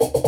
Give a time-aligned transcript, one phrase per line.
[0.00, 0.27] you